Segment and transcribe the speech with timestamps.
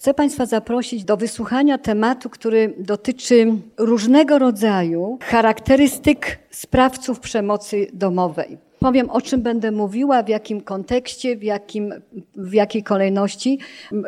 [0.00, 3.46] Chcę Państwa zaprosić do wysłuchania tematu, który dotyczy
[3.78, 8.58] różnego rodzaju charakterystyk sprawców przemocy domowej.
[8.78, 11.94] Powiem, o czym będę mówiła, w jakim kontekście, w, jakim,
[12.36, 13.58] w jakiej kolejności,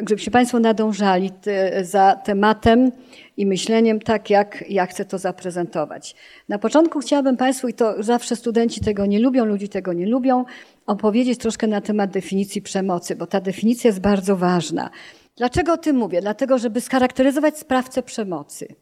[0.08, 2.92] żebyście Państwo nadążali te, za tematem
[3.36, 6.14] i myśleniem tak, jak ja chcę to zaprezentować.
[6.48, 10.44] Na początku chciałabym Państwu, i to zawsze studenci tego nie lubią, ludzi tego nie lubią,
[10.86, 14.90] opowiedzieć troszkę na temat definicji przemocy, bo ta definicja jest bardzo ważna.
[15.36, 16.20] Dlaczego o tym mówię?
[16.20, 18.74] Dlatego, żeby scharakteryzować sprawcę przemocy,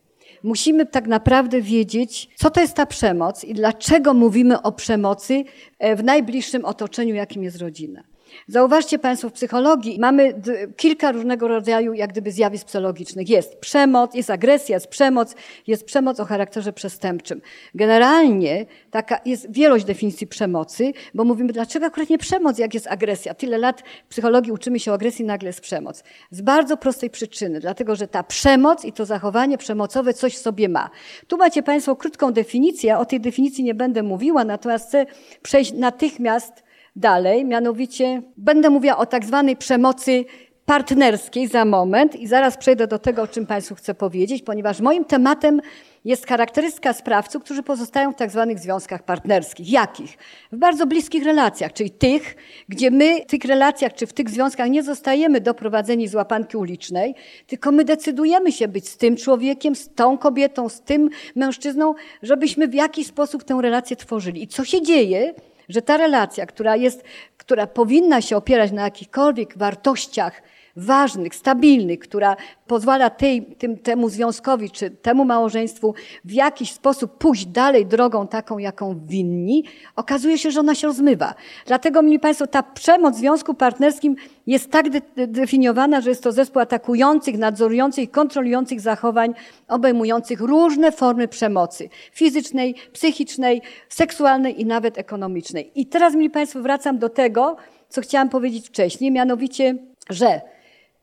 [0.43, 5.45] musimy tak naprawdę wiedzieć, co to jest ta przemoc i dlaczego mówimy o przemocy
[5.79, 8.10] e, w najbliższym otoczeniu, jakim jest rodzina.
[8.47, 10.43] Zauważcie Państwo, w psychologii mamy
[10.77, 13.29] kilka różnego rodzaju jak gdyby zjawisk psychologicznych.
[13.29, 15.35] Jest przemoc, jest agresja, jest przemoc,
[15.67, 17.41] jest przemoc o charakterze przestępczym.
[17.75, 23.35] Generalnie taka jest wielość definicji przemocy, bo mówimy, dlaczego akurat nie przemoc, jak jest agresja?
[23.35, 26.05] Tyle lat w psychologii uczymy się o agresji, nagle jest przemoc.
[26.31, 30.69] Z bardzo prostej przyczyny, dlatego że ta przemoc i to zachowanie przemocowe coś w sobie
[30.69, 30.91] ma.
[31.29, 35.07] Tu macie Państwo krótką definicję, o tej definicji nie będę mówiła, natomiast chcę
[35.43, 36.63] przejść natychmiast
[36.97, 40.25] dalej, mianowicie będę mówiła o tak zwanej przemocy
[40.71, 45.05] partnerskiej za moment i zaraz przejdę do tego, o czym Państwu chcę powiedzieć, ponieważ moim
[45.05, 45.61] tematem
[46.05, 49.71] jest charakterystyka sprawców, którzy pozostają w tak zwanych związkach partnerskich.
[49.71, 50.19] Jakich?
[50.53, 52.37] W bardzo bliskich relacjach, czyli tych,
[52.69, 57.15] gdzie my w tych relacjach czy w tych związkach nie zostajemy doprowadzeni z łapanki ulicznej,
[57.47, 62.69] tylko my decydujemy się być z tym człowiekiem, z tą kobietą, z tym mężczyzną, żebyśmy
[62.69, 64.43] w jakiś sposób tę relację tworzyli.
[64.43, 65.35] I co się dzieje?
[65.71, 67.05] Że ta relacja, która jest,
[67.37, 70.43] która powinna się opierać na jakichkolwiek wartościach
[70.77, 72.37] ważnych, stabilnych, która
[72.67, 78.59] pozwala tej, tym, temu związkowi czy temu małżeństwu w jakiś sposób pójść dalej drogą taką,
[78.59, 79.65] jaką winni,
[79.97, 81.35] okazuje się, że ona się rozmywa.
[81.67, 86.33] Dlatego, mili Państwo, ta przemoc w związku partnerskim jest tak de definiowana, że jest to
[86.33, 89.35] zespół atakujących, nadzorujących, kontrolujących zachowań,
[89.69, 95.71] obejmujących różne formy przemocy fizycznej, psychicznej, seksualnej i nawet ekonomicznej.
[95.75, 97.57] I teraz, mili Państwo, wracam do tego,
[97.89, 99.77] co chciałam powiedzieć wcześniej, mianowicie,
[100.11, 100.41] że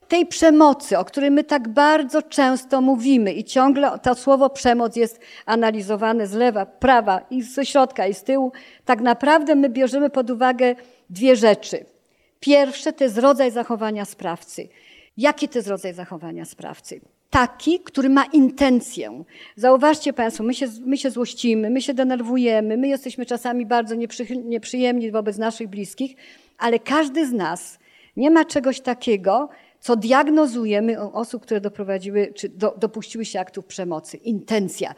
[0.08, 5.20] tej przemocy, o której my tak bardzo często mówimy i ciągle to słowo przemoc jest
[5.46, 8.52] analizowane z lewa, prawa i ze środka i z tyłu,
[8.86, 10.76] tak naprawdę my bierzemy pod uwagę
[11.10, 11.86] dwie rzeczy.
[12.40, 14.68] Pierwsze to jest rodzaj zachowania sprawcy.
[15.18, 17.02] Jaki to jest rodzaj zachowania sprawcy?
[17.30, 19.24] Taki, który ma intencję.
[19.56, 23.96] Zauważcie Państwo, my się, my się złościmy, my się denerwujemy, my jesteśmy czasami bardzo
[24.46, 26.16] nieprzyjemni wobec naszych bliskich,
[26.58, 27.80] ale każdy z nas
[28.18, 29.50] nie ma czegoś takiego,
[29.80, 34.18] co diagnozujemy u osób, które doprowadziły, czy do, dopuściły się aktów przemocy.
[34.18, 34.96] Intencja.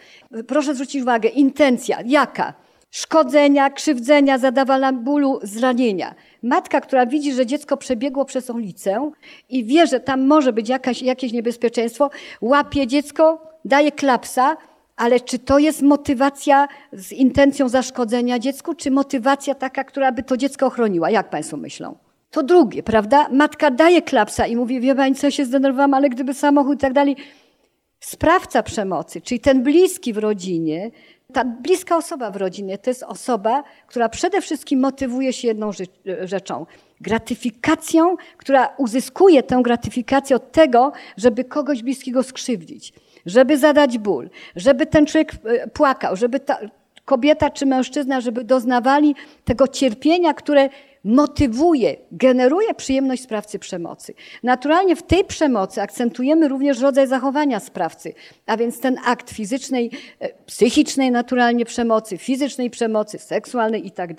[0.48, 1.98] Proszę zwrócić uwagę, intencja.
[2.06, 2.54] Jaka?
[2.92, 6.16] Szkodzenia, krzywdzenia, zadawania bólu, zranienia.
[6.44, 9.12] Matka, która widzi, że dziecko przebiegło przez ulicę
[9.50, 12.10] i wie, że tam może być jakaś, jakieś niebezpieczeństwo,
[12.42, 14.58] łapie dziecko, daje klapsa,
[14.96, 20.38] ale czy to jest motywacja z intencją zaszkodzenia dziecku, czy motywacja taka, która by to
[20.38, 21.10] dziecko ochroniła?
[21.10, 21.98] Jak Państwo myślą?
[22.32, 23.28] To drugie, prawda?
[23.32, 26.94] Matka daje klapsa i mówi, wie pani co, się zdenerwowałam, ale gdyby samochód i tak
[26.94, 27.16] dalej.
[28.00, 30.92] Sprawca przemocy, czyli ten bliski w rodzinie,
[31.34, 35.72] ta bliska osoba w rodzinie, to jest osoba, która przede wszystkim motywuje się jedną
[36.24, 36.66] rzeczą.
[37.02, 42.94] Gratyfikacją, która uzyskuje tę gratyfikację od tego, żeby kogoś bliskiego skrzywdzić,
[43.26, 46.58] żeby zadać ból, żeby ten człowiek e, płakał, żeby ta
[47.06, 50.70] kobieta czy mężczyzna, żeby doznawali tego cierpienia, które
[51.04, 54.14] motywuje, generuje przyjemność sprawcy przemocy.
[54.44, 58.14] Naturalnie w tej przemocy akcentujemy również rodzaj zachowania sprawcy,
[58.46, 64.10] a więc ten akt fizycznej, e, psychicznej naturalnie przemocy, fizycznej przemocy, seksualnej i tak.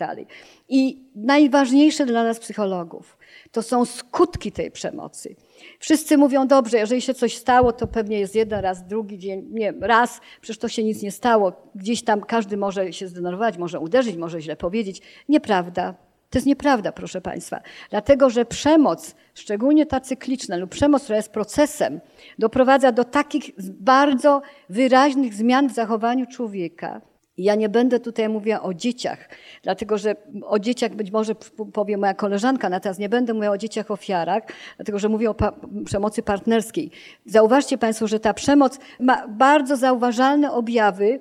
[0.69, 3.19] I najważniejsze dla nas psychologów
[3.53, 5.37] to są skutki tej przemocy.
[5.79, 9.73] Wszyscy mówią, dobrze, jeżeli się coś stało, to pewnie jest jeden raz, drugi dzień, nie,
[9.81, 11.53] raz, przecież to się nic nie stało.
[11.75, 15.03] Gdzieś tam każdy może się zdenerwować, może uderzyć, może źle powiedzieć.
[15.29, 16.10] Nieprawda.
[16.31, 17.61] To jest nieprawda, proszę Państwa.
[17.91, 22.01] Dlatego, że przemoc, szczególnie ta cykliczna lub przemoc, która jest procesem,
[22.39, 27.01] doprowadza do takich bardzo wyraźnych zmian w zachowaniu człowieka.
[27.39, 29.29] Ja nie będę tutaj mówiła o dzieciach,
[29.63, 31.35] dlatego że o dzieciach być może
[31.73, 34.43] powie moja koleżanka, natomiast nie będę mówiła o dzieciach ofiarach,
[34.77, 35.53] dlatego że mówię o pa
[35.85, 36.91] przemocy partnerskiej.
[37.27, 41.19] Zauważcie Państwo, że ta przemoc ma bardzo zauważalne objawy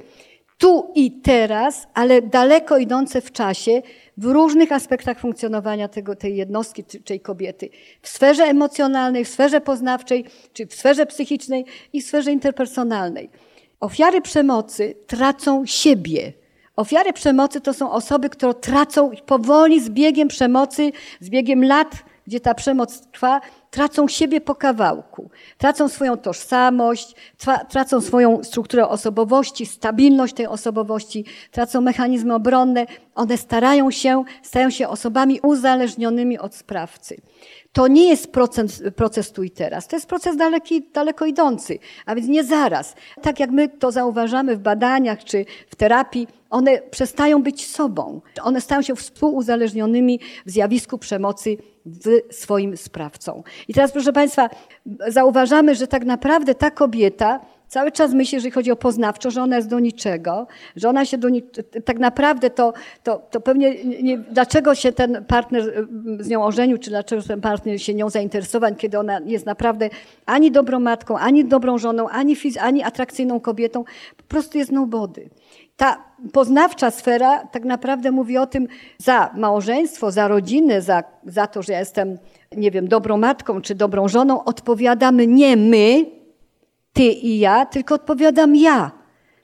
[0.59, 3.81] tu i teraz, ale daleko idące w czasie,
[4.17, 7.69] w różnych aspektach funkcjonowania tego, tej jednostki, czy tej kobiety.
[8.01, 13.29] W sferze emocjonalnej, w sferze poznawczej, czy w sferze psychicznej i w sferze interpersonalnej.
[13.79, 16.33] Ofiary przemocy tracą siebie.
[16.75, 21.95] Ofiary przemocy to są osoby, które tracą powoli z biegiem przemocy, z biegiem lat,
[22.29, 23.41] gdzie ta przemoc trwa,
[23.71, 27.15] tracą siebie po kawałku, tracą swoją tożsamość,
[27.69, 32.85] tracą swoją strukturę osobowości, stabilność tej osobowości, tracą mechanizmy obronne.
[33.15, 37.21] One starają się, stają się osobami uzależnionymi od sprawcy.
[37.73, 42.15] To nie jest proces, proces tu i teraz, to jest proces daleki, daleko idący, a
[42.15, 42.95] więc nie zaraz.
[43.21, 48.21] Tak jak my to zauważamy w badaniach czy w terapii, one przestają być sobą.
[48.43, 53.43] One stają się współuzależnionymi w zjawisku przemocy w swoim sprawcą.
[53.67, 54.49] I teraz, proszę Państwa,
[55.07, 57.39] zauważamy, że tak naprawdę ta kobieta
[57.69, 61.17] cały czas myśli, jeżeli chodzi o poznawczo, że ona jest do niczego, że ona się
[61.17, 61.27] do
[61.85, 62.73] tak naprawdę to,
[63.03, 65.87] to, to pewnie nie, dlaczego się ten partner
[66.19, 69.89] z nią ożenił, czy dlaczego ten partner się nią zainteresował, kiedy ona jest naprawdę
[70.25, 73.83] ani dobrą matką, ani dobrą żoną, ani, ani atrakcyjną kobietą,
[74.17, 75.29] po prostu jest nobody.
[75.77, 78.67] Ta poznawcza sfera tak naprawdę mówi o tym
[78.97, 82.17] za małżeństwo, za rodzinę, za, za to, że ja jestem,
[82.57, 86.18] nie wiem, dobrą matką czy dobrą żoną, odpowiadamy nie my,
[86.93, 88.91] ty i ja, tylko odpowiadam ja.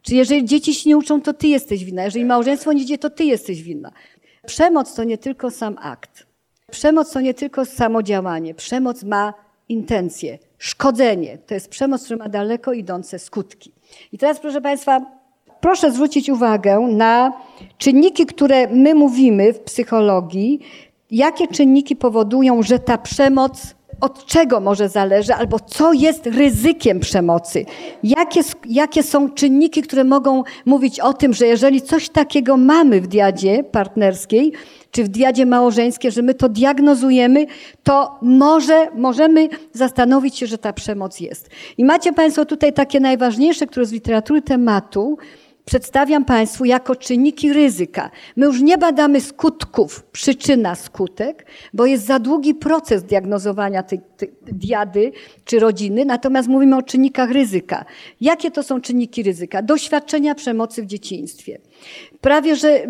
[0.02, 2.04] Czy jeżeli dzieci się nie uczą, to ty jesteś winna.
[2.04, 3.92] Jeżeli małżeństwo nie idzie, to ty jesteś winna.
[4.46, 6.26] Przemoc to nie tylko sam akt.
[6.72, 8.54] Przemoc to nie tylko samodziałanie.
[8.54, 9.34] Przemoc ma
[9.70, 11.38] intencje, szkodzenie.
[11.38, 13.72] To jest przemoc, która ma daleko idące skutki.
[14.12, 15.02] I teraz, proszę Państwa,
[15.62, 17.34] proszę zwrócić uwagę na
[17.78, 20.60] czynniki, które my mówimy w psychologii,
[21.12, 27.66] jakie czynniki powodują, że ta przemoc od czego może zależy, albo co jest ryzykiem przemocy.
[28.04, 33.08] Jakie, jakie są czynniki, które mogą mówić o tym, że jeżeli coś takiego mamy w
[33.08, 34.54] diadzie partnerskiej,
[34.92, 37.46] czy w diadzie małżeńskiej, że my to diagnozujemy,
[37.84, 41.50] to może, możemy zastanowić się, że ta przemoc jest.
[41.78, 45.18] I macie Państwo tutaj takie najważniejsze, które z literatury tematu,
[45.66, 48.12] przedstawiam Państwu jako czynniki ryzyka.
[48.36, 54.34] My już nie badamy skutków, przyczyna, skutek, bo jest za długi proces diagnozowania tej, tej
[54.42, 55.12] diady
[55.46, 57.86] czy rodziny, natomiast mówimy o czynnikach ryzyka.
[58.22, 59.62] Jakie to są czynniki ryzyka?
[59.62, 61.60] Doświadczenia przemocy w dzieciństwie.
[62.22, 62.88] Prawie, że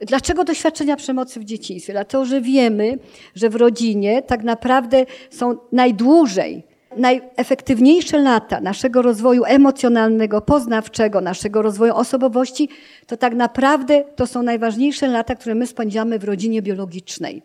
[0.00, 1.92] dlaczego doświadczenia przemocy w dzieciństwie?
[1.92, 2.98] Dlatego, że wiemy,
[3.34, 11.94] że w rodzinie tak naprawdę są najdłużej najefektywniejsze lata naszego rozwoju emocjonalnego, poznawczego, naszego rozwoju
[11.94, 12.68] osobowości,
[13.06, 17.42] to tak naprawdę to są najważniejsze lata, które my spędzamy w rodzinie biologicznej.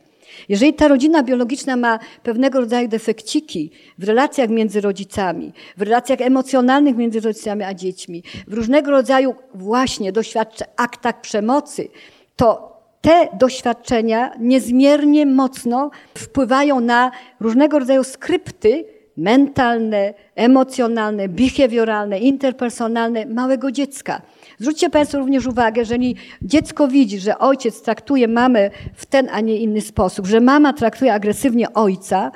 [0.49, 6.97] Jeżeli ta rodzina biologiczna ma pewnego rodzaju defekciki w relacjach między rodzicami, w relacjach emocjonalnych
[6.97, 11.89] między rodzicami a dziećmi, w różnego rodzaju właśnie doświadczeń, aktach przemocy,
[12.35, 18.85] to te doświadczenia niezmiernie mocno wpływają na różnego rodzaju skrypty,
[19.17, 24.21] mentalne, emocjonalne, behawioralne, interpersonalne małego dziecka.
[24.59, 29.41] Zwróćcie Państwo również uwagę, że jeżeli dziecko widzi, że ojciec traktuje mamę w ten, a
[29.41, 32.31] nie inny sposób, że mama traktuje agresywnie ojca,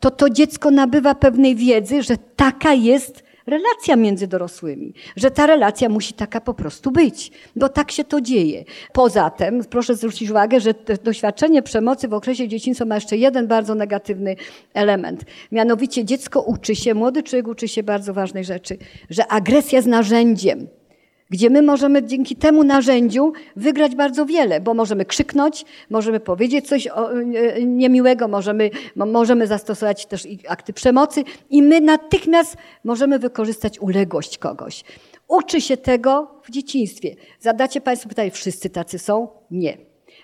[0.00, 5.88] to to dziecko nabywa pewnej wiedzy, że taka jest relacja między dorosłymi, że ta relacja
[5.88, 8.64] musi taka po prostu być, bo tak się to dzieje.
[8.92, 10.74] Poza tym, proszę zwrócić uwagę, że
[11.04, 14.36] doświadczenie przemocy w okresie dzieciństwa ma jeszcze jeden bardzo negatywny
[14.74, 15.24] element.
[15.52, 18.78] Mianowicie dziecko uczy się, młody człowiek uczy się bardzo ważnej rzeczy,
[19.10, 20.66] że agresja jest narzędziem
[21.34, 26.86] gdzie my możemy dzięki temu narzędziu wygrać bardzo wiele, bo możemy krzyknąć, możemy powiedzieć coś
[26.86, 26.92] e,
[27.66, 34.84] niemiłego, możemy, możemy zastosować też akty przemocy i my natychmiast możemy wykorzystać uległość kogoś.
[35.28, 37.16] Uczy się tego w dzieciństwie.
[37.40, 39.28] Zadacie Państwo pytanie, wszyscy tacy są?
[39.50, 39.76] Nie.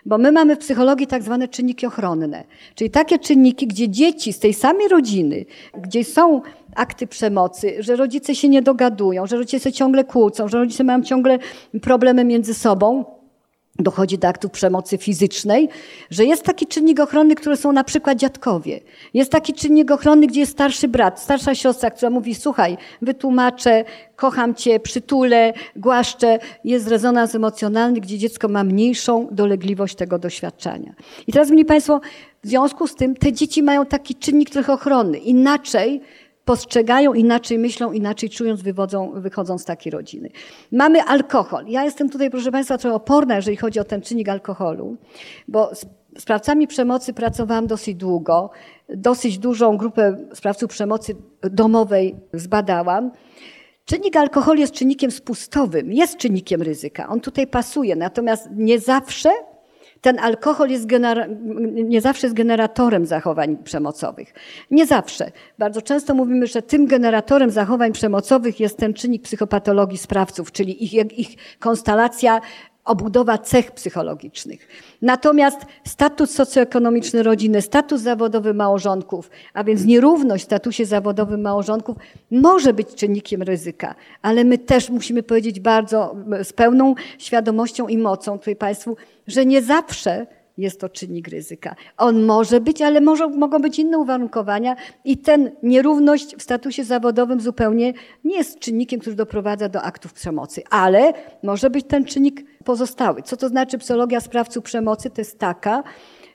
[0.06, 4.38] Bo my mamy w psychologii tak zwane czynniki ochronne, czyli takie czynniki, gdzie dzieci z
[4.38, 5.44] tej samej rodziny,
[5.82, 6.42] gdzie są
[6.74, 11.38] akty przemocy, że rodzice się nie dogadują, że rodzice ciągle kłócą, że rodzice mają ciągle
[11.82, 13.04] problemy między sobą,
[13.78, 15.68] dochodzi do aktów przemocy fizycznej,
[16.10, 18.80] że jest taki czynnik ochronny, który są na przykład dziadkowie.
[19.14, 23.84] Jest taki czynnik ochronny, gdzie jest starszy brat, starsza siostra, która mówi, słuchaj, wytłumaczę,
[24.16, 26.38] kocham cię, przytulę, głaszczę.
[26.64, 30.94] Jest rezonans emocjonalny, gdzie dziecko ma mniejszą dolegliwość tego doświadczenia.
[31.26, 32.00] I teraz, mili Państwo,
[32.44, 35.18] w związku z tym te dzieci mają taki czynnik trochę ochronny.
[35.18, 36.00] Inaczej
[36.50, 40.30] postrzegają, inaczej myślą, inaczej czując, wywodzą, wychodzą z takiej rodziny.
[40.72, 41.64] Mamy alkohol.
[41.66, 44.96] Ja jestem tutaj, proszę Państwa, trochę oporna, jeżeli chodzi o ten czynnik alkoholu,
[45.48, 45.86] bo z
[46.18, 48.50] sprawcami przemocy pracowałam dosyć długo.
[48.88, 53.10] Dosyć dużą grupę sprawców przemocy domowej zbadałam.
[53.84, 57.08] Czynnik alkoholu jest czynnikiem spustowym, jest czynnikiem ryzyka.
[57.08, 59.30] On tutaj pasuje, natomiast nie zawsze
[60.00, 60.86] ten alkohol jest
[61.74, 64.34] nie zawsze jest generatorem zachowań przemocowych.
[64.70, 65.32] Nie zawsze.
[65.58, 71.18] Bardzo często mówimy, że tym generatorem zachowań przemocowych jest ten czynnik psychopatologii sprawców, czyli ich,
[71.18, 72.40] ich konstelacja
[72.84, 74.68] obudowa cech psychologicznych.
[75.02, 81.96] Natomiast status socjoekonomiczny rodziny, status zawodowy małżonków, a więc nierówność w statusie zawodowym małżonków
[82.30, 88.38] może być czynnikiem ryzyka, ale my też musimy powiedzieć bardzo z pełną świadomością i mocą
[88.38, 88.96] tutaj Państwu,
[89.26, 90.26] że nie zawsze
[90.58, 91.74] jest to czynnik ryzyka.
[91.96, 97.40] On może być, ale może, mogą być inne uwarunkowania i ten nierówność w statusie zawodowym
[97.40, 97.92] zupełnie
[98.24, 103.22] nie jest czynnikiem, który doprowadza do aktów przemocy, ale może być ten czynnik pozostały.
[103.22, 105.10] Co to znaczy psychologia sprawców przemocy?
[105.10, 105.82] To jest taka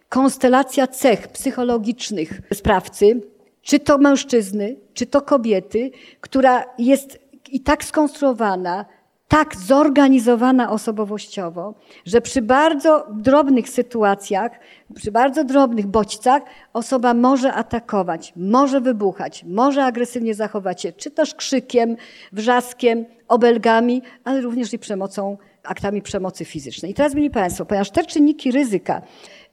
[0.10, 3.22] konstelacja cech psychologicznych sprawcy,
[3.62, 7.20] czy to mężczyzny, czy to kobiety, która jest
[7.52, 8.86] i tak skonstruowana,
[9.28, 11.74] tak zorganizowana osobowościowo,
[12.06, 14.52] że przy bardzo drobnych sytuacjach,
[14.96, 16.42] przy bardzo drobnych bodźcach
[16.74, 21.96] osoba może atakować, może wybuchać, może agresywnie zachować się, czy też krzykiem,
[22.32, 26.92] wrzaskiem, obelgami, ale również i przemocą, aktami przemocy fizycznej.
[26.92, 29.02] I teraz, mili Państwo, ponieważ te czynniki ryzyka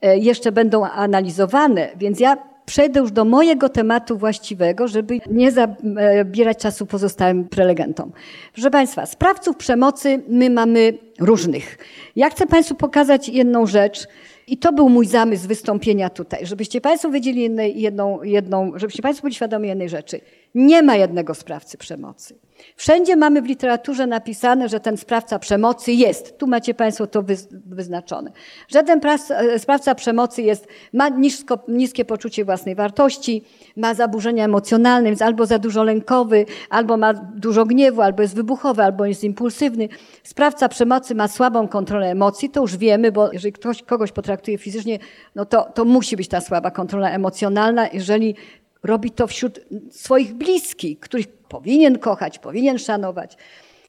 [0.03, 6.59] e, jeszcze będą analizowane, więc ja przejdę już do mojego tematu właściwego, żeby nie zabierać
[6.59, 8.13] czasu pozostałym prelegentom.
[8.53, 11.79] Proszę Państwa, sprawców przemocy my mamy różnych.
[12.17, 14.07] Ja chcę Państwu pokazać jedną rzecz,
[14.47, 19.35] i to był mój zamysł wystąpienia tutaj, żebyście Państwo wiedzieli jedną, jedną, żebyście Państwo byli
[19.35, 20.21] świadomi jednej rzeczy.
[20.55, 22.39] Nie ma jednego sprawcy przemocy.
[22.77, 26.39] Wszędzie mamy w literaturze napisane, że ten sprawca przemocy jest.
[26.39, 27.25] Tu macie Państwo to
[27.67, 28.33] wyznaczone.
[29.31, 33.45] E, sprawca przemocy jest, ma nisko, niskie poczucie własnej wartości,
[33.77, 38.83] ma zaburzenia emocjonalne, jest albo za dużo lękowy, albo ma dużo gniewu, albo jest wybuchowy,
[38.83, 39.89] albo jest impulsywny.
[40.23, 44.99] Sprawca przemocy ma słabą kontrolę emocji, to już wiemy, bo jeżeli ktoś kogoś potraktuje fizycznie,
[45.35, 47.89] no to, to musi być ta słaba kontrola emocjonalna.
[47.93, 48.35] Jeżeli
[48.83, 49.61] robi to wśród
[49.91, 53.37] swoich bliskich, których powinien kochać, powinien szanować.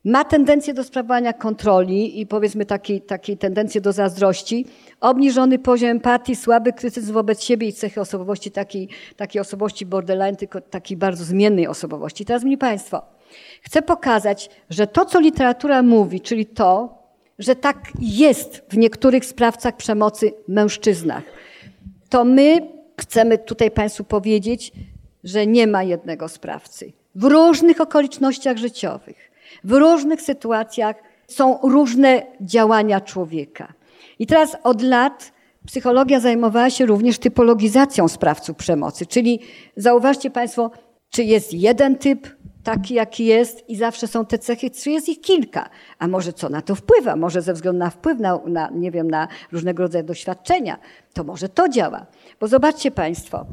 [0.06, 4.66] Ma tendencję do sprawowania kontroli i powiedzmy takiej, takiej tendencję do zazdrości,
[5.00, 10.62] obniżony poziom empatii, słaby krytycyzm wobec siebie i cechy osobowości takiej, takiej osobowości borderline, tylko
[10.62, 12.26] takiej bardzo zmiennej osobowości.
[12.26, 13.02] Teraz, mi Państwo,
[13.62, 16.98] chcę pokazać, że to, co literatura mówi, czyli to,
[17.40, 21.24] że tak jest w niektórych sprawcach przemocy mężczyznach,
[22.10, 24.72] to my chcemy tutaj Państwu powiedzieć,
[25.24, 26.94] że nie ma jednego sprawcy.
[27.16, 29.32] W różnych okolicznościach życiowych,
[29.64, 30.96] w różnych sytuacjach
[31.28, 33.74] są różne działania człowieka.
[34.20, 35.32] I teraz od lat
[35.68, 39.40] psychologia zajmowała się również typologizacją sprawców przemocy, czyli
[39.78, 40.72] zauważcie Państwo,
[41.10, 42.28] czy jest jeden typ
[42.63, 45.70] taki, jaki jest i zawsze są te cechy, czy jest ich kilka.
[46.00, 47.15] A może co na to wpływa?
[47.15, 50.79] Może ze względu na wpływ na, na nie wiem, na różnego rodzaju doświadczenia.
[51.13, 52.05] To może to działa.
[52.39, 53.46] Bo zobaczcie Państwo,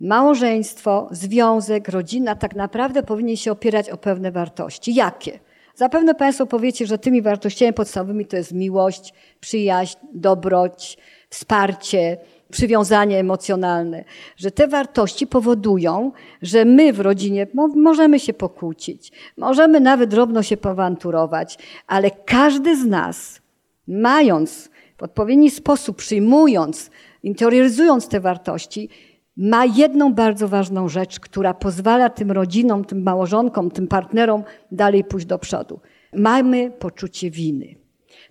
[0.00, 4.94] małżeństwo, związek, rodzina tak naprawdę powinien się opierać o pewne wartości.
[4.94, 5.38] Jakie?
[5.74, 10.98] Zapewne Państwo powiecie, że tymi wartościami podstawowymi to jest miłość, przyjaźń, dobroć,
[11.30, 12.16] wsparcie,
[12.52, 14.04] przywiązanie emocjonalne,
[14.36, 20.56] że te wartości powodują, że my w rodzinie możemy się pokłócić, możemy nawet drobno się
[20.56, 23.40] powanturować, ale każdy z nas,
[23.88, 26.90] mając w odpowiedni sposób, przyjmując,
[27.22, 28.88] interioryzując te wartości,
[29.36, 34.42] ma jedną bardzo ważną rzecz, która pozwala tym rodzinom, tym małżonkom, tym partnerom
[34.72, 35.80] dalej pójść do przodu.
[36.12, 37.81] Mamy poczucie winy.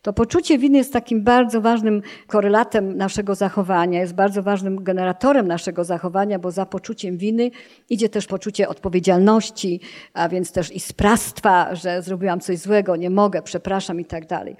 [0.02, 5.84] To poczucie winy jest takim bardzo ważnym korelatem naszego zachowania, jest bardzo ważnym generatorem naszego
[5.84, 7.52] zachowania, bo za poczuciem winy
[7.90, 9.80] idzie też poczucie odpowiedzialności,
[10.14, 14.56] a więc też i sprawstwa, że zrobiłam coś złego, nie mogę, przepraszam i tak dalej.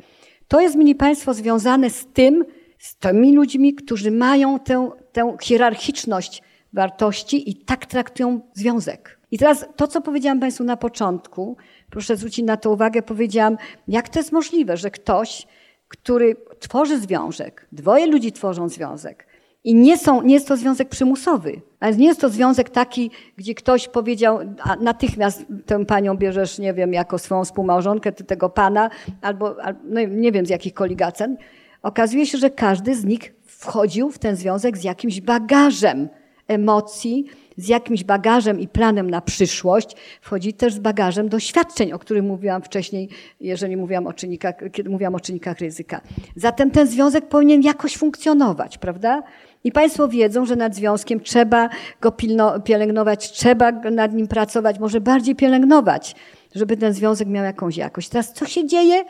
[0.48, 2.46] To jest, mili Państwo, związane z tym,
[2.78, 6.42] z tymi ludźmi, którzy mają tę, tę hierarchiczność
[6.74, 9.20] wartości i tak traktują związek.
[9.32, 11.58] I teraz to, co powiedziałam Państwu na początku,
[11.92, 13.58] proszę zwrócić na to uwagę, powiedziałam,
[13.88, 15.48] jak to jest możliwe, że ktoś,
[15.88, 19.28] który tworzy związek, dwoje ludzi tworzą związek
[19.64, 23.56] i nie, są, nie jest to związek przymusowy, ale nie jest to związek taki, gdzie
[23.56, 28.90] ktoś powiedział, a natychmiast tę panią bierzesz, nie wiem, jako swoją współmałżonkę, ty tego pana,
[29.22, 31.38] albo, no nie wiem z jakich koligacen.
[31.84, 36.10] Okazuje się, że każdy z nich wchodził w ten związek z jakimś bagażem
[36.48, 37.26] emocji,
[37.62, 42.62] z jakimś bagażem i planem na przyszłość, wchodzi też z bagażem doświadczeń, o których mówiłam
[42.62, 46.02] wcześniej, jeżeli mówiłam o czynnikach, kiedy mówiłam o czynnikach ryzyka.
[46.36, 49.24] Zatem ten związek powinien jakoś funkcjonować, prawda?
[49.64, 51.70] I Państwo wiedzą, że nad związkiem trzeba
[52.02, 56.16] go pilno, pielęgnować, trzeba nad nim pracować, może bardziej pielęgnować,
[56.56, 58.10] żeby ten związek miał jakąś jakość.
[58.10, 59.04] Teraz co się dzieje?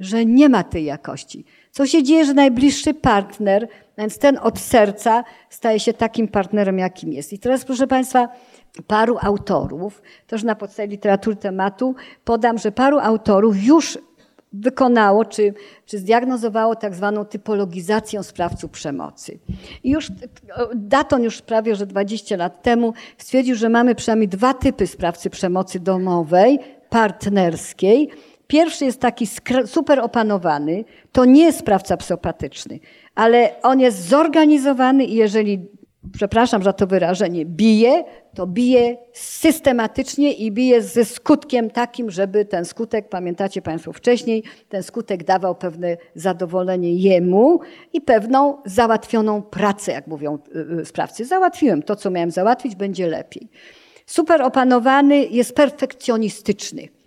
[0.00, 1.44] Że nie ma tej jakości.
[1.70, 7.12] Co się dzieje, że najbliższy partner więc ten od serca staje się takim partnerem, jakim
[7.12, 7.32] jest.
[7.32, 8.28] I teraz, proszę Państwa,
[8.86, 13.98] paru autorów, też na podstawie literatury tematu, podam, że paru autorów już
[14.52, 15.54] wykonało, czy,
[15.86, 19.38] czy zdiagnozowało tak zwaną typologizację sprawców przemocy.
[19.84, 20.08] I już
[20.74, 25.80] Daton już prawie, że 20 lat temu stwierdził, że mamy przynajmniej dwa typy sprawcy przemocy
[25.80, 26.58] domowej,
[26.90, 28.10] partnerskiej.
[28.48, 29.26] Pierwszy jest taki
[29.66, 32.78] super opanowany, to nie jest sprawca psychopatyczny,
[33.14, 35.68] ale on jest zorganizowany i jeżeli
[36.12, 42.64] przepraszam za to wyrażenie, bije, to bije systematycznie i bije ze skutkiem takim, żeby ten
[42.64, 47.60] skutek, pamiętacie Państwo wcześniej, ten skutek dawał pewne zadowolenie jemu
[47.92, 51.24] i pewną załatwioną pracę, jak mówią y, y, sprawcy.
[51.24, 53.48] Załatwiłem to, co miałem załatwić, będzie lepiej.
[54.06, 56.97] Super opanowany jest perfekcjonistyczny.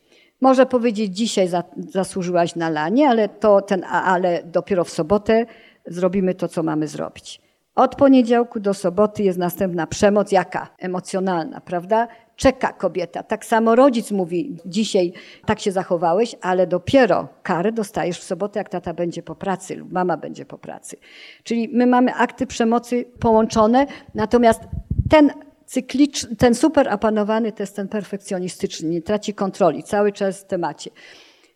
[0.41, 5.45] Może powiedzieć, dzisiaj zasłużyłaś na lanie, ale, to ten, ale dopiero w sobotę
[5.86, 7.41] zrobimy to, co mamy zrobić.
[7.75, 10.69] Od poniedziałku do soboty jest następna przemoc, jaka?
[10.79, 12.07] Emocjonalna, prawda?
[12.36, 13.24] Czeka kobieta.
[13.24, 15.13] Tak samo rodzic mówi, dzisiaj
[15.45, 19.91] tak się zachowałeś, ale dopiero karę dostajesz w sobotę, jak tata będzie po pracy lub
[19.91, 20.98] mama będzie po pracy.
[21.43, 24.62] Czyli my mamy akty przemocy połączone, natomiast
[25.10, 25.31] ten
[25.72, 30.92] cykliczny, ten super apanowany to jest ten perfekcjonistyczny, nie traci kontroli, cały czas w temacie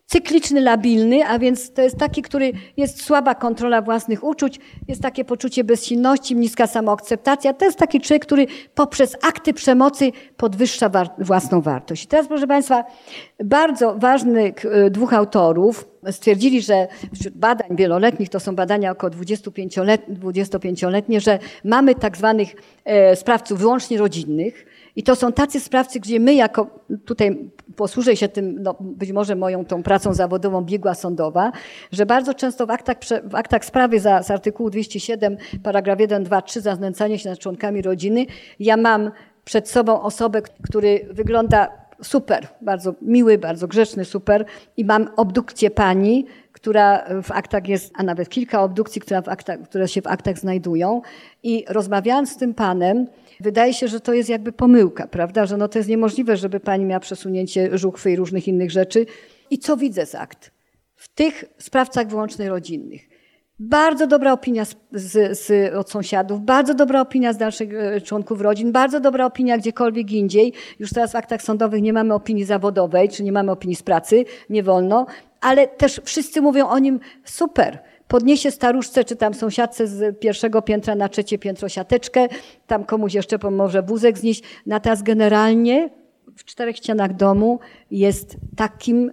[0.06, 5.24] cykliczny, labilny, a więc to jest taki, który jest słaba kontrola własnych uczuć, jest takie
[5.24, 7.52] poczucie bezsilności, niska samoakceptacja.
[7.52, 12.04] To jest taki człowiek, który poprzez akty przemocy podwyższa war własną wartość.
[12.04, 12.84] I teraz, proszę Państwa,
[13.44, 21.20] bardzo ważnych e, dwóch autorów stwierdzili, że wśród badań wieloletnich, to są badania około 25-letnie,
[21.20, 26.34] że mamy tak zwanych e, sprawców wyłącznie rodzinnych, i to są tacy sprawcy, gdzie my
[26.34, 26.66] jako,
[27.04, 31.52] tutaj posłużę się tym, no, być może moją tą pracą zawodową biegła sądowa,
[31.92, 36.42] że bardzo często w aktach, w aktach sprawy za, z artykułu 207, paragraf 1, 2,
[36.42, 38.26] 3 za znęcanie się nad członkami rodziny,
[38.60, 39.10] ja mam
[39.44, 41.68] przed sobą osobę, który wygląda
[42.02, 44.44] super, bardzo miły, bardzo grzeczny, super
[44.76, 49.62] i mam obdukcję pani, która w aktach jest, a nawet kilka obdukcji, które, w aktach,
[49.62, 51.02] które się w aktach znajdują.
[51.42, 53.06] I rozmawiając z tym panem,
[53.40, 55.46] Wydaje się, że to jest jakby pomyłka, prawda?
[55.46, 59.06] Że no to jest niemożliwe, żeby pani miała przesunięcie żuchwy i różnych innych rzeczy.
[59.50, 60.50] I co widzę z akt?
[60.94, 63.16] W tych sprawcach wyłącznie rodzinnych.
[63.58, 68.40] Bardzo dobra opinia z, z, z, od sąsiadów, bardzo dobra opinia z dalszych e, członków
[68.40, 70.52] rodzin, bardzo dobra opinia gdziekolwiek indziej.
[70.78, 74.24] Już teraz w aktach sądowych nie mamy opinii zawodowej, czy nie mamy opinii z pracy,
[74.50, 75.06] nie wolno,
[75.40, 80.94] ale też wszyscy mówią o nim super podniesie staruszce czy tam sąsiadce z pierwszego piętra
[80.94, 82.28] na trzecie piętro siateczkę,
[82.66, 84.42] tam komuś jeszcze pomoże wózek znieść.
[84.66, 85.90] Natomiast generalnie
[86.36, 87.58] w czterech ścianach domu
[87.90, 89.12] jest takim,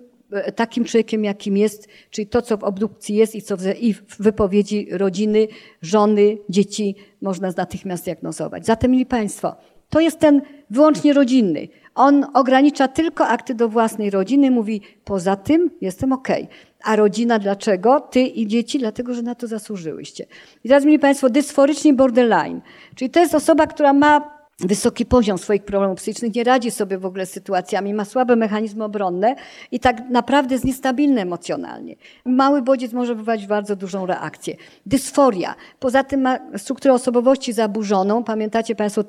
[0.55, 4.03] takim człowiekiem, jakim jest, czyli to, co w obdukcji jest i co w, i w
[4.19, 5.47] wypowiedzi rodziny,
[5.81, 8.65] żony, dzieci można natychmiast diagnozować.
[8.65, 9.55] Zatem, mili Państwo,
[9.89, 11.67] to jest ten wyłącznie rodzinny.
[11.95, 16.43] On ogranicza tylko akty do własnej rodziny, mówi poza tym jestem okej.
[16.43, 16.57] Okay.
[16.83, 17.99] A rodzina dlaczego?
[17.99, 20.25] Ty i dzieci, dlatego, że na to zasłużyłyście.
[20.63, 22.61] I teraz, mieli Państwo, dysforycznie borderline.
[22.95, 27.05] Czyli to jest osoba, która ma wysoki poziom swoich problemów psychicznych, nie radzi sobie w
[27.05, 29.35] ogóle z sytuacjami, ma słabe mechanizmy obronne
[29.71, 31.95] i tak naprawdę jest niestabilny emocjonalnie.
[32.25, 34.55] Mały bodziec może wywołać bardzo dużą reakcję.
[34.85, 35.55] Dysforia.
[35.79, 38.23] Poza tym ma strukturę osobowości zaburzoną.
[38.23, 39.03] Pamiętacie Państwo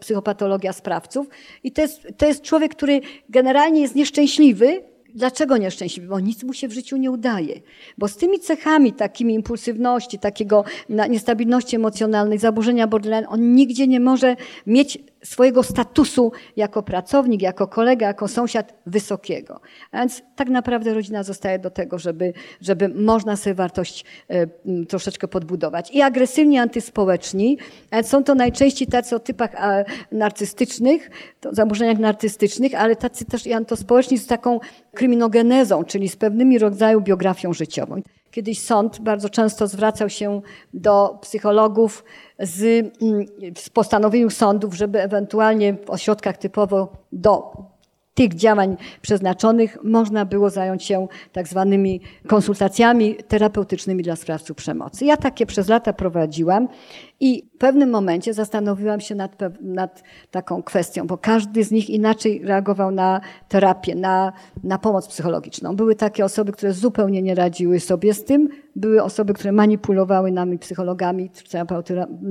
[0.00, 1.26] psychopatologia sprawców.
[1.64, 6.08] I to jest, to jest człowiek, który generalnie jest nieszczęśliwy, Dlaczego nieszczęśliwy?
[6.08, 7.60] Bo nic mu się w życiu nie udaje.
[7.98, 14.36] Bo z tymi cechami, takimi impulsywności, takiego niestabilności emocjonalnej, zaburzenia borderline, on nigdzie nie może
[14.66, 19.60] mieć swojego statusu jako pracownik, jako kolega, jako sąsiad wysokiego.
[19.90, 24.46] A więc tak naprawdę rodzina zostaje do tego, żeby, żeby można sobie wartość e,
[24.88, 25.90] troszeczkę podbudować.
[25.90, 27.58] I agresywni antyspołeczni
[28.02, 29.50] są to najczęściej tacy o typach
[30.12, 31.10] narcystycznych,
[31.52, 34.60] zaburzeniach narcystycznych, ale tacy też i antyspołeczni z taką
[34.94, 38.02] kryminogenezą, czyli z pewnymi rodzaju biografią życiową.
[38.34, 40.42] Kiedyś sąd bardzo często zwracał się
[40.74, 42.04] do psychologów
[42.38, 42.62] z,
[43.02, 43.26] mm,
[43.58, 47.52] z postanowieniem sądów, żeby ewentualnie w ośrodkach typowo do
[48.14, 55.04] tych działań przeznaczonych można było zająć się tak zwanymi konsultacjami terapeutycznymi dla sprawców przemocy.
[55.04, 56.68] Ja takie przez lata prowadziłam
[57.20, 62.42] i w pewnym momencie zastanowiłam się nad, nad, taką kwestią, bo każdy z nich inaczej
[62.44, 64.32] reagował na terapię, na,
[64.64, 65.76] na pomoc psychologiczną.
[65.76, 70.58] Były takie osoby, które zupełnie nie radziły sobie z tym, były osoby, które manipulowały nami
[70.58, 71.30] psychologami,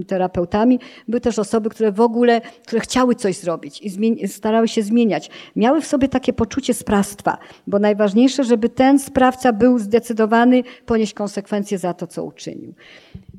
[0.07, 5.29] terapeutami, były też osoby, które w ogóle, które chciały coś zrobić i starały się zmieniać.
[5.55, 11.77] Miały w sobie takie poczucie sprawstwa, bo najważniejsze, żeby ten sprawca był zdecydowany ponieść konsekwencje
[11.77, 12.73] za to, co uczynił.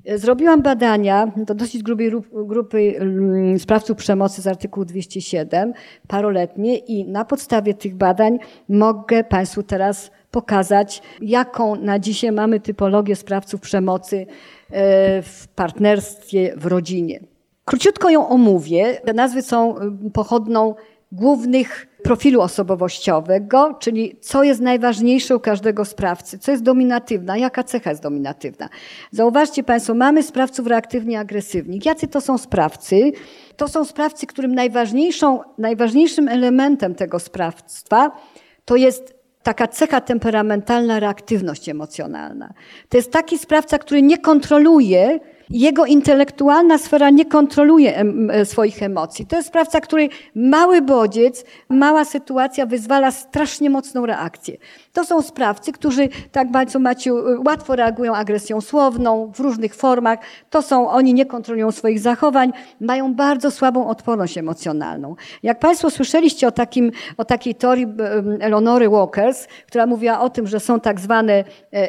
[0.06, 5.72] Zrobiłam badania do dosyć grubej grupy mm, sprawców przemocy z artykułu 207,
[6.08, 8.38] paroletnie i na podstawie tych badań
[8.68, 14.26] mogę Państwu teraz pokazać, jaką na dzisiaj mamy typologię sprawców przemocy
[14.70, 17.20] e, w partnerstwie, w rodzinie.
[17.64, 19.00] Króciutko ją omówię.
[19.04, 20.74] Te nazwy są y, pochodną
[21.14, 27.90] głównych profilu osobowościowego, czyli co jest najważniejsze u każdego sprawcy, co jest dominatywna, jaka cecha
[27.90, 28.68] jest dominatywna.
[29.10, 31.86] Zauważcie Państwo, mamy sprawców reaktywnie agresywnych.
[31.86, 33.12] Jacy to są sprawcy?
[33.56, 38.10] To są sprawcy, którym najważniejszą, najważniejszym elementem tego sprawstwa
[38.64, 42.54] to jest taka cecha temperamentalna, reaktywność emocjonalna.
[42.88, 48.82] To jest taki sprawca, który nie kontroluje jego intelektualna sfera nie kontroluje em, e, swoich
[48.82, 49.26] emocji.
[49.26, 54.56] To jest sprawca, który mały bodziec, mała sytuacja wyzwala strasznie mocną reakcję.
[54.94, 60.18] To są sprawcy, którzy, tak bardzo Maciu, e, łatwo reagują agresją słowną w różnych formach.
[60.50, 65.16] To są, oni nie kontrolują swoich zachowań, mają bardzo słabą odporność emocjonalną.
[65.42, 67.86] Jak Państwo słyszeliście o, takim, o takiej teorii
[68.40, 71.44] Eleonory Walkers, która mówiła o tym, że są tak zwane e,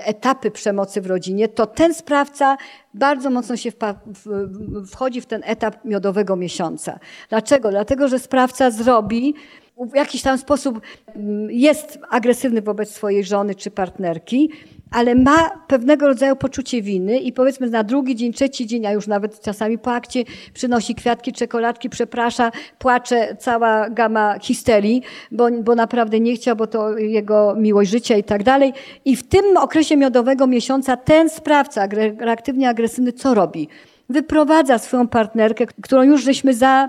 [0.06, 2.58] etapy przemocy w rodzinie, to ten sprawca
[2.94, 3.72] bardzo mocno się
[4.88, 7.00] wchodzi w ten etap miodowego miesiąca.
[7.30, 7.70] Dlaczego?
[7.70, 9.36] Dlatego, że sprawca zrobi
[9.78, 10.82] w jakiś tam sposób
[11.16, 14.50] mm, jest agresywny wobec swojej żony czy partnerki,
[14.92, 19.08] ale ma pewnego rodzaju poczucie winy i powiedzmy na drugi dzień, trzeci dzień, a już
[19.08, 26.20] nawet czasami po akcie przynosi kwiatki, czekoladki, przeprasza, płacze, cała gama histerii, bo, bo naprawdę
[26.20, 28.74] nie chciał, bo to jego miłość życia i tak dalej.
[29.06, 31.88] I w tym okresie miodowego miesiąca ten sprawca
[32.20, 33.68] reaktywnie agresywny co robi?
[34.10, 36.88] Wyprowadza swoją partnerkę, którą już żeśmy za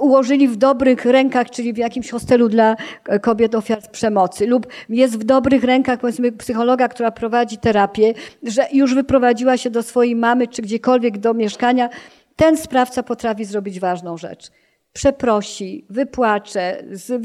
[0.00, 2.76] ułożyli w dobrych rękach, czyli w jakimś hostelu dla
[3.08, 8.66] e, kobiet ofiar przemocy, lub jest w dobrych rękach, powiedzmy, psychologa, która prowadzi terapię, że
[8.72, 11.88] już wyprowadziła się do swojej mamy, czy gdziekolwiek do mieszkania,
[12.36, 14.50] ten sprawca potrafi zrobić ważną rzecz.
[14.92, 17.22] Przeprosi, wypłacze z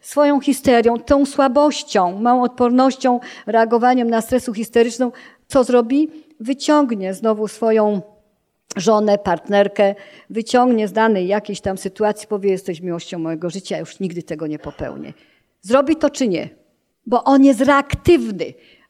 [0.00, 5.12] swoją histerią, tą słabością, małą odpornością, reagowaniem na stresu histeryczną,
[5.48, 6.08] co zrobi?
[6.40, 8.02] Wyciągnie znowu swoją
[8.76, 9.94] żonę, partnerkę,
[10.30, 14.58] wyciągnie z danej jakiejś tam sytuacji, powie, jesteś miłością mojego życia, już nigdy tego nie
[14.58, 15.12] popełnię.
[15.62, 16.48] Zrobi to czy nie?
[17.06, 18.44] Bo on jest reaktywny.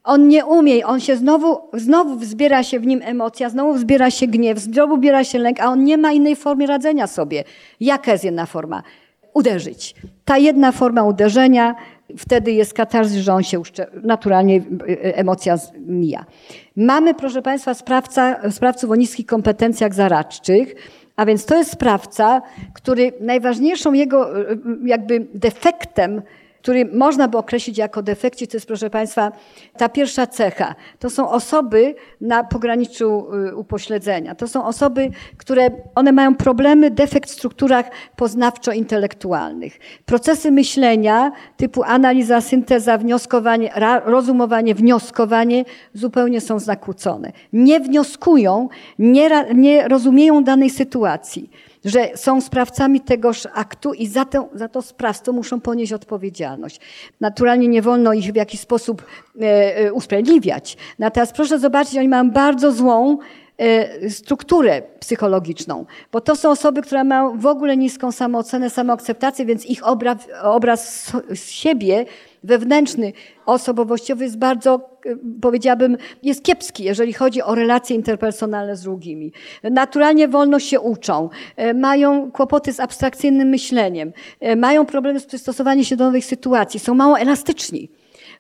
[0.05, 4.27] On nie umie, on się znowu, znowu wzbiera się w nim emocja, znowu wzbiera się
[4.27, 7.44] gniew, znowu wzbiera się lęk, a on nie ma innej formy radzenia sobie.
[7.81, 8.83] Jaka jest jedna forma?
[9.35, 9.94] Uderzyć.
[10.25, 11.75] Ta jedna forma uderzenia
[12.19, 13.62] wtedy jest katarzys, że on się
[14.03, 16.25] naturalnie e, emocja mija.
[16.77, 20.75] Mamy, proszę Państwa, sprawca, sprawców o niskich kompetencjach zaradczych,
[21.16, 22.42] a więc to jest sprawca,
[22.75, 26.23] który najważniejszą jego e, jakby defektem
[26.66, 29.33] który można by określić jako defekcie, to jest, proszę Państwa,
[29.76, 30.74] ta pierwsza cecha.
[30.98, 34.35] To są osoby na pograniczu y, upośledzenia.
[34.35, 39.79] To są osoby, które one mają problemy, defekt w strukturach poznawczo-intelektualnych.
[40.07, 43.72] Procesy myślenia typu analiza, synteza, wnioskowanie,
[44.05, 47.33] rozumowanie, wnioskowanie zupełnie są zakłócone.
[47.52, 51.50] Nie wnioskują, nie, nie rozumieją danej sytuacji
[51.87, 56.81] że są sprawcami tegoż aktu i za to, za to sprawstwo muszą ponieść odpowiedzialność.
[57.20, 59.03] Naturalnie nie wolno ich w jakiś sposób
[59.40, 60.77] e, e, usprawiedliwiać.
[60.99, 63.18] Natomiast proszę zobaczyć, oni mają bardzo złą
[63.59, 69.66] e, strukturę psychologiczną, bo to są osoby, które mają w ogóle niską samoocenę, samoakceptację, więc
[69.66, 72.07] ich obraz, obraz siebie
[72.46, 73.12] wewnętrzny,
[73.46, 79.32] osobowościowy jest bardzo, e, powiedziałabym, jest kiepski, jeżeli chodzi o relacje interpersonalne z drugimi.
[79.62, 85.85] Naturalnie wolno się uczą, e, mają kłopoty z abstrakcyjnym myśleniem, e, mają problemy z przystosowaniem
[85.85, 87.90] się do nowych sytuacji, są mało elastyczni.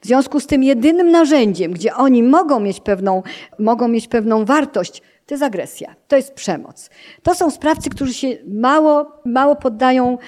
[0.00, 3.22] W związku z tym jedynym narzędziem, gdzie oni mogą mieć pewną,
[3.58, 6.90] mogą mieć pewną wartość, to jest agresja, to jest przemoc.
[7.22, 10.18] To są sprawcy, którzy się mało, mało poddają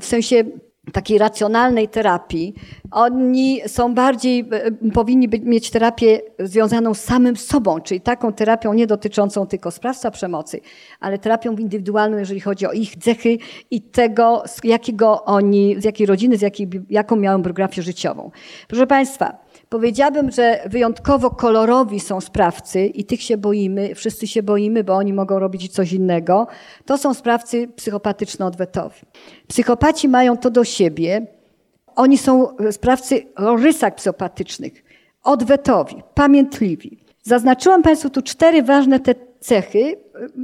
[0.00, 0.44] w sensie
[0.92, 2.54] takiej racjonalnej terapii,
[2.90, 8.72] oni są bardziej, e, powinni być, mieć terapię związaną z samym sobą, czyli taką terapią
[8.72, 10.60] nie dotyczącą tylko sprawstwa przemocy,
[11.00, 13.38] ale terapią indywidualną, jeżeli chodzi o ich cechy
[13.70, 18.30] i tego, z jakiego oni, z jakiej rodziny, z jakiej, jaką miałem biografię życiową.
[18.68, 24.84] Proszę Państwa, Powiedziałabym, że wyjątkowo kolorowi są sprawcy i tych się boimy, wszyscy się boimy,
[24.84, 26.46] bo oni mogą robić coś innego.
[26.84, 29.02] To są sprawcy psychopatyczno-odwetowi.
[29.48, 31.26] Psychopaci mają to do siebie.
[31.96, 34.84] Oni są sprawcy o rysach psychopatycznych,
[35.22, 36.98] odwetowi, pamiętliwi.
[37.22, 39.96] Zaznaczyłam Państwu tu cztery ważne te cechy.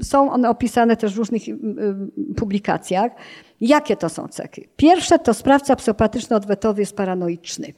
[0.02, 3.12] Są one opisane też w różnych y, y, publikacjach.
[3.60, 4.68] Jakie to są cechy?
[4.76, 7.72] Pierwsze to sprawca psychopatyczno-odwetowy jest paranoiczny.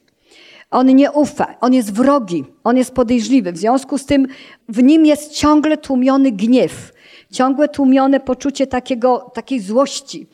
[0.71, 3.53] On nie ufa, on jest wrogi, on jest podejrzliwy.
[3.53, 4.27] W związku z tym
[4.69, 6.93] w nim jest ciągle tłumiony gniew,
[7.31, 10.27] ciągle tłumione poczucie takiego, takiej złości.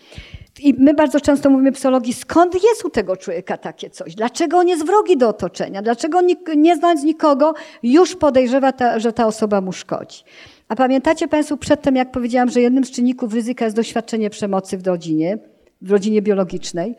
[0.63, 4.15] I my bardzo często mówimy psychologii, skąd jest u tego człowieka takie coś?
[4.15, 5.83] Dlaczego on jest wrogi do otoczenia?
[5.83, 10.23] Dlaczego on nie znając nikogo już podejrzewa, ta, że ta osoba mu szkodzi?
[10.69, 14.87] A pamiętacie Państwo przedtem, jak powiedziałam, że jednym z czynników ryzyka jest doświadczenie przemocy w
[14.87, 15.39] rodzinie,
[15.83, 16.95] w rodzinie biologicznej?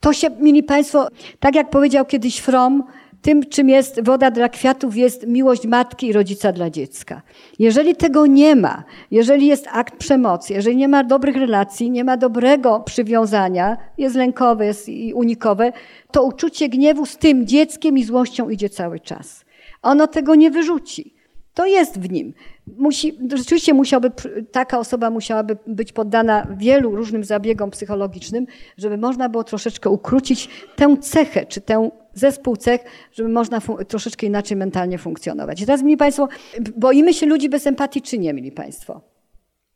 [0.00, 1.08] To się, mili Państwo,
[1.40, 2.82] tak jak powiedział kiedyś Fromm,
[3.22, 7.22] tym, czym jest woda dla kwiatów, jest miłość matki i rodzica dla dziecka.
[7.58, 12.16] Jeżeli tego nie ma, jeżeli jest akt przemocy, jeżeli nie ma dobrych relacji, nie ma
[12.16, 15.72] dobrego przywiązania, jest lękowe jest i unikowe,
[16.10, 19.44] to uczucie gniewu z tym dzieckiem i złością idzie cały czas.
[19.82, 21.14] Ono tego nie wyrzuci.
[21.54, 22.34] To jest w nim.
[22.66, 24.10] Musi, rzeczywiście musiałby,
[24.52, 28.46] taka osoba musiałaby być poddana wielu różnym zabiegom psychologicznym,
[28.78, 32.80] żeby można było troszeczkę ukrócić tę cechę, czy tę zespół cech,
[33.12, 35.60] żeby można troszeczkę inaczej mentalnie funkcjonować.
[35.60, 36.28] I teraz, mili Państwo,
[36.76, 39.00] boimy się ludzi bez empatii, czy nie, mili Państwo?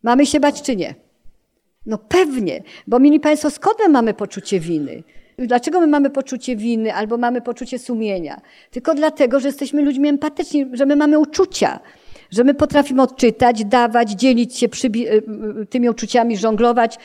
[0.03, 0.95] Mamy się bać, czy nie?
[1.87, 5.03] No pewnie, bo mili Państwo, skąd my mamy poczucie winy?
[5.39, 8.41] Dlaczego my mamy poczucie winy albo mamy poczucie sumienia?
[8.71, 11.81] Tylko dlatego, że jesteśmy ludźmi empatyczni, że my mamy uczucia,
[12.31, 14.69] że my potrafimy odczytać, dawać, dzielić się
[15.71, 16.99] tymi uczuciami, żonglować.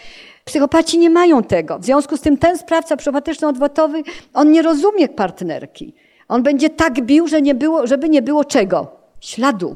[0.45, 1.79] Psychopaci nie mają tego.
[1.79, 4.03] W związku z tym ten sprawca psychopatyczno-odwrotowy,
[4.33, 5.93] on nie rozumie partnerki.
[6.27, 8.91] On będzie tak bił, że nie było, żeby nie było czego?
[9.19, 9.75] Śladu.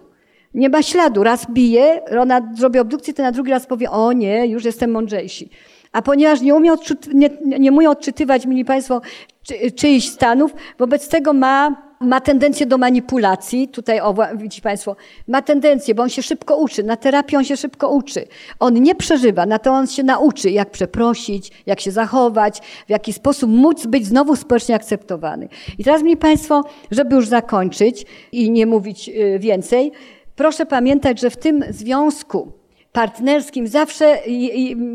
[0.53, 1.23] Nie ma śladu.
[1.23, 5.45] Raz bije, ona zrobi obdukcję, to na drugi raz powie, o nie, już jestem mądrzejszy.
[5.91, 6.71] A ponieważ nie umie,
[7.13, 7.29] nie,
[7.59, 9.01] nie odczytywać, mili Państwo,
[9.43, 14.95] czy, czyichś stanów, wobec tego ma ma tendencję do manipulacji, tutaj o, widzicie Państwo,
[15.27, 18.27] ma tendencję, bo on się szybko uczy, na terapii on się szybko uczy.
[18.59, 23.13] On nie przeżywa, na to on się nauczy, jak przeprosić, jak się zachować, w jaki
[23.13, 25.49] sposób móc być znowu społecznie akceptowany.
[25.77, 29.91] I teraz mi Państwo, żeby już zakończyć i nie mówić y, więcej,
[30.35, 32.64] proszę pamiętać, że w tym związku
[32.95, 34.19] partnerskim zawsze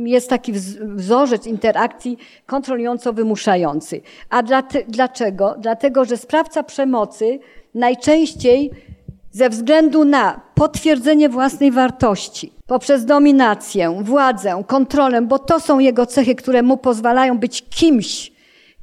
[0.04, 4.00] jest taki wzorzec interakcji kontrolująco-wymuszający.
[4.30, 4.42] A
[4.88, 5.54] dlaczego?
[5.58, 7.38] Dlatego, że sprawca przemocy
[7.74, 8.70] najczęściej
[9.30, 16.34] ze względu na potwierdzenie własnej wartości, poprzez dominację, władzę, kontrolę, bo to są jego cechy,
[16.34, 18.32] które mu pozwalają być kimś,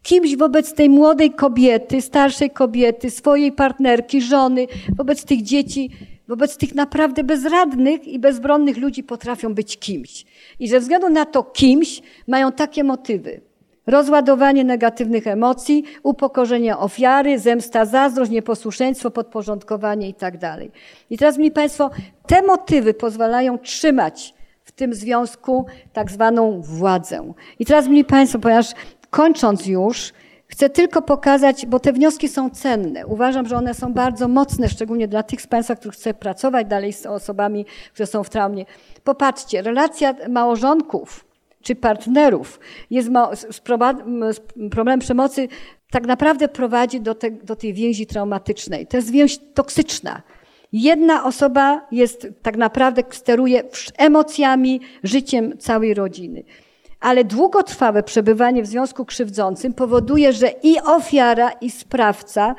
[0.03, 5.89] kimś wobec tej młodej kobiety, starszej kobiety, swojej partnerki, żony, wobec tych dzieci,
[6.27, 10.25] wobec tych naprawdę bezradnych i bezbronnych ludzi potrafią być kimś.
[10.59, 13.41] I ze względu na to kimś mają takie motywy.
[13.87, 20.33] Rozładowanie negatywnych emocji, upokorzenie ofiary, zemsta, zazdrość, nieposłuszeństwo, podporządkowanie i tak.
[21.09, 21.89] I teraz, mi Państwo,
[22.27, 27.33] te motywy pozwalają trzymać w tym związku tak zwaną władzę.
[27.59, 28.71] I teraz, mi Państwo, ponieważ
[29.09, 30.13] kończąc już,
[30.47, 33.07] Chcę tylko pokazać, bo te wnioski są cenne.
[33.07, 36.93] Uważam, że one są bardzo mocne, szczególnie dla tych z Państwa, którzy chcą pracować dalej
[36.93, 38.65] z osobami, które są w traumie.
[39.03, 41.27] Popatrzcie, relacja małżonków
[41.61, 43.09] czy partnerów jest
[44.71, 45.47] problem przemocy
[45.91, 48.87] tak naprawdę prowadzi do, te, do tej więzi traumatycznej.
[48.87, 50.21] To jest więź toksyczna.
[50.73, 53.63] Jedna osoba jest tak naprawdę steruje
[53.97, 56.43] emocjami, życiem całej rodziny
[56.99, 62.55] ale długotrwałe przebywanie w związku krzywdzącym powoduje, że i ofiara, i sprawca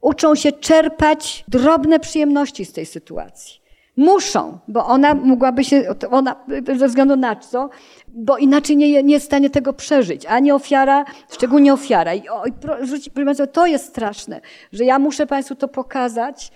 [0.00, 3.66] uczą się czerpać drobne przyjemności z tej sytuacji.
[3.96, 6.36] Muszą, bo ona mogłaby się, ona
[6.76, 7.70] ze względu na co,
[8.08, 10.26] bo inaczej nie, nie jest w stanie tego przeżyć.
[10.26, 12.14] Ani ofiara, szczególnie ofiara.
[12.14, 12.52] I, o, i
[13.52, 14.40] to jest straszne,
[14.72, 16.52] że ja muszę Państwu to pokazać,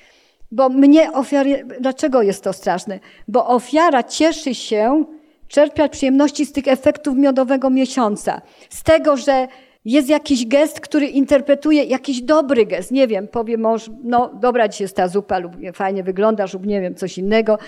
[0.50, 1.46] bo mnie ofiar,
[1.80, 2.98] dlaczego jest to straszne?
[3.28, 5.04] Bo ofiara cieszy się,
[5.50, 8.42] czerpiać przyjemności z tych efektów miodowego miesiąca.
[8.70, 9.48] Z tego, że
[9.84, 12.90] jest jakiś gest, który interpretuje jakiś dobry gest.
[12.90, 16.80] Nie wiem, powie mąż, no dobra dzisiaj jest ta zupa lub fajnie wyglądasz lub nie
[16.80, 17.58] wiem, coś innego.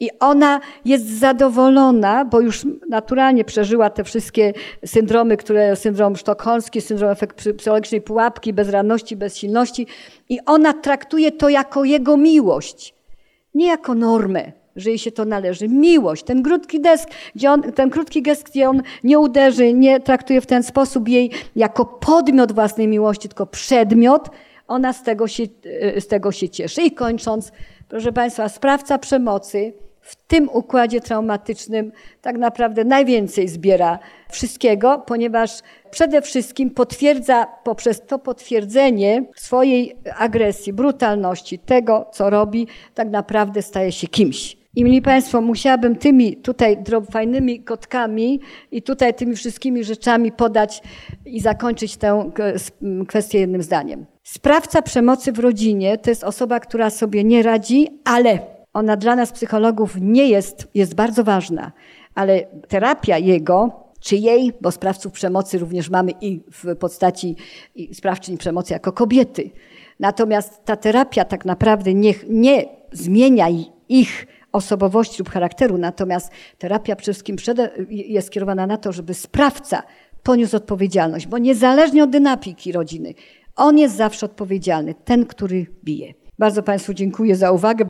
[0.00, 4.52] I ona jest zadowolona, bo już naturalnie przeżyła te wszystkie
[4.86, 9.86] syndromy, które syndrom sztokholmski, syndrom efekt psychologicznej pułapki, bezradności, bezsilności.
[10.28, 12.94] I ona traktuje to jako jego miłość,
[13.54, 15.68] nie jako normę że jej się to należy.
[15.68, 20.40] Miłość, ten krótki desk, gdzie on, ten krótki gest, gdzie on nie uderzy, nie traktuje
[20.40, 24.30] w ten sposób jej jako podmiot własnej miłości, tylko przedmiot,
[24.68, 25.44] ona z tego się,
[25.80, 26.82] e, z tego się cieszy.
[26.82, 27.52] I kończąc,
[27.88, 33.98] proszę Państwa, sprawca przemocy w tym układzie traumatycznym tak naprawdę najwięcej zbiera
[34.30, 35.50] wszystkiego, ponieważ
[35.90, 43.92] przede wszystkim potwierdza poprzez to potwierdzenie swojej agresji, brutalności, tego, co robi, tak naprawdę staje
[43.92, 44.61] się kimś.
[44.76, 46.76] I mili Państwo, musiałabym tymi tutaj
[47.10, 50.82] fajnymi kotkami i tutaj tymi wszystkimi rzeczami podać
[51.26, 52.30] i zakończyć tę
[53.08, 54.06] kwestię jednym zdaniem.
[54.22, 58.38] Sprawca przemocy w rodzinie to jest osoba, która sobie nie radzi, ale
[58.72, 61.72] ona dla nas psychologów nie jest, jest bardzo ważna,
[62.14, 67.36] ale terapia jego czyjej, bo sprawców przemocy również mamy i w postaci
[67.92, 69.50] sprawczyń przemocy jako kobiety.
[70.00, 73.46] Natomiast ta terapia tak naprawdę nie, nie zmienia
[73.88, 77.36] ich osobowości lub charakteru, natomiast terapia przede wszystkim
[77.88, 79.82] jest skierowana na to, żeby sprawca
[80.22, 83.14] poniósł odpowiedzialność, bo niezależnie od dynamiki rodziny,
[83.56, 86.14] on jest zawsze odpowiedzialny, ten, który bije.
[86.38, 87.84] Bardzo Państwu dziękuję za uwagę.